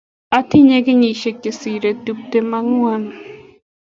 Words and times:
Atinye 0.37 0.77
kenyisiek 0.85 1.37
che 1.43 1.51
sirei 1.59 1.97
tiptem 2.05 2.51
angen 2.59 3.03